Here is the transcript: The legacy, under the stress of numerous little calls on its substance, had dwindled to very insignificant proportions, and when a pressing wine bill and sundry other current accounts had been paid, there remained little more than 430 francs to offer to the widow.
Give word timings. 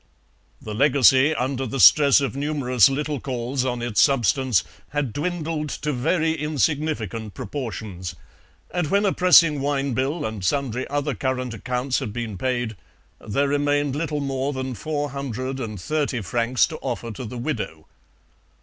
The 0.59 0.73
legacy, 0.73 1.35
under 1.35 1.67
the 1.67 1.79
stress 1.79 2.21
of 2.21 2.35
numerous 2.35 2.89
little 2.89 3.19
calls 3.19 3.63
on 3.63 3.83
its 3.83 4.01
substance, 4.01 4.63
had 4.89 5.13
dwindled 5.13 5.69
to 5.69 5.93
very 5.93 6.33
insignificant 6.33 7.35
proportions, 7.35 8.15
and 8.73 8.87
when 8.89 9.05
a 9.05 9.13
pressing 9.13 9.61
wine 9.61 9.93
bill 9.93 10.25
and 10.25 10.43
sundry 10.43 10.87
other 10.87 11.13
current 11.13 11.53
accounts 11.53 11.99
had 11.99 12.13
been 12.13 12.35
paid, 12.35 12.75
there 13.19 13.47
remained 13.49 13.95
little 13.95 14.21
more 14.21 14.53
than 14.53 14.73
430 14.73 16.21
francs 16.21 16.65
to 16.65 16.77
offer 16.77 17.11
to 17.11 17.23
the 17.23 17.37
widow. 17.37 17.85